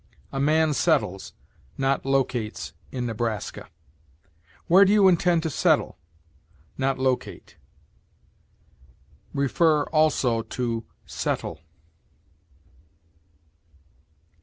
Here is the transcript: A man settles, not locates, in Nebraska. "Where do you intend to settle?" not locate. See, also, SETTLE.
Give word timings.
A 0.31 0.39
man 0.39 0.73
settles, 0.73 1.33
not 1.77 2.07
locates, 2.07 2.73
in 2.91 3.05
Nebraska. 3.05 3.69
"Where 4.65 4.83
do 4.83 4.91
you 4.91 5.07
intend 5.07 5.43
to 5.43 5.51
settle?" 5.51 5.99
not 6.75 6.97
locate. 6.97 7.55
See, 9.37 9.45
also, 9.59 10.47
SETTLE. 11.05 11.61